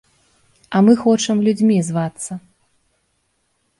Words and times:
А 0.77 0.81
мы 0.87 0.93
хочам 1.01 1.37
людзьмі 1.49 1.77
звацца. 1.91 2.31